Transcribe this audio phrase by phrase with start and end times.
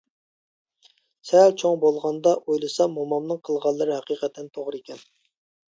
[1.31, 5.09] سەل چوڭ بولغاندا ئويلىسام مومامنىڭ قىلغانلىرى ھەقىقەتەن توغرىكەن.